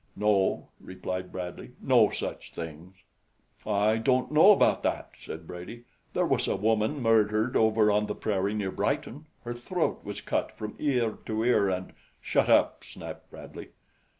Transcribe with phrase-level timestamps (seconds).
[0.15, 1.73] "No," replied Bradley.
[1.79, 2.95] "No such things."
[3.67, 5.83] "I don't know about that," said Brady.
[6.15, 10.51] "There was a woman murdered over on the prairie near Brighton her throat was cut
[10.53, 13.67] from ear to ear, and" "Shut up," snapped Bradley.